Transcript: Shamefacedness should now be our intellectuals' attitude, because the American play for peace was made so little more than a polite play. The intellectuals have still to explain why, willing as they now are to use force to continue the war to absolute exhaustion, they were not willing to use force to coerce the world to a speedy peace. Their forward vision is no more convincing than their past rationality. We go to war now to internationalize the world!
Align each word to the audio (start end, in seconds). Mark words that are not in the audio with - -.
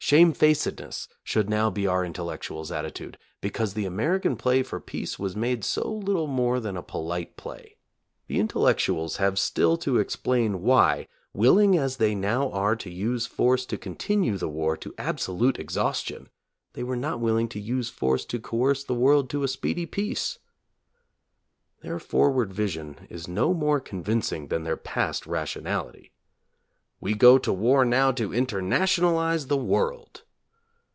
Shamefacedness 0.00 1.06
should 1.22 1.50
now 1.50 1.68
be 1.68 1.86
our 1.86 2.02
intellectuals' 2.02 2.72
attitude, 2.72 3.18
because 3.42 3.74
the 3.74 3.84
American 3.84 4.36
play 4.36 4.62
for 4.62 4.80
peace 4.80 5.18
was 5.18 5.36
made 5.36 5.64
so 5.66 5.84
little 5.92 6.26
more 6.26 6.60
than 6.60 6.78
a 6.78 6.82
polite 6.82 7.36
play. 7.36 7.76
The 8.26 8.40
intellectuals 8.40 9.18
have 9.18 9.38
still 9.38 9.76
to 9.78 9.98
explain 9.98 10.62
why, 10.62 11.08
willing 11.34 11.76
as 11.76 11.98
they 11.98 12.14
now 12.14 12.50
are 12.52 12.74
to 12.76 12.90
use 12.90 13.26
force 13.26 13.66
to 13.66 13.76
continue 13.76 14.38
the 14.38 14.48
war 14.48 14.78
to 14.78 14.94
absolute 14.96 15.58
exhaustion, 15.58 16.30
they 16.72 16.82
were 16.84 16.96
not 16.96 17.20
willing 17.20 17.48
to 17.50 17.60
use 17.60 17.90
force 17.90 18.24
to 18.26 18.40
coerce 18.40 18.82
the 18.84 18.94
world 18.94 19.28
to 19.28 19.42
a 19.42 19.48
speedy 19.48 19.84
peace. 19.84 20.38
Their 21.82 21.98
forward 21.98 22.50
vision 22.50 23.06
is 23.10 23.28
no 23.28 23.52
more 23.52 23.78
convincing 23.78 24.46
than 24.46 24.62
their 24.62 24.78
past 24.78 25.26
rationality. 25.26 26.12
We 27.00 27.14
go 27.14 27.38
to 27.38 27.52
war 27.52 27.84
now 27.84 28.10
to 28.10 28.30
internationalize 28.30 29.46
the 29.46 29.56
world! 29.56 30.24